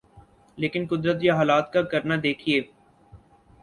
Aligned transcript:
لیکن 0.57 0.85
قدرت 0.89 1.23
یا 1.23 1.35
حالات 1.35 1.71
کا 1.73 1.81
کرنا 1.83 2.15
دیکھیے۔ 2.23 2.61